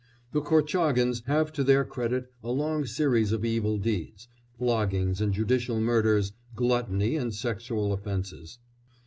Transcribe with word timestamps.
The 0.31 0.41
Korchágins 0.41 1.23
have 1.27 1.53
to 1.53 1.63
their 1.63 1.85
credit 1.85 2.33
a 2.41 2.49
long 2.49 2.87
series 2.87 3.31
of 3.31 3.45
evil 3.45 3.77
deeds, 3.77 4.27
floggings 4.57 5.21
and 5.21 5.31
judicial 5.31 5.79
murders, 5.79 6.33
gluttony 6.55 7.15
and 7.17 7.31
sexual 7.31 7.93
offences. 7.93 8.57